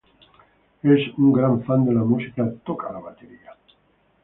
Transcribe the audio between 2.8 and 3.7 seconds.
la batería.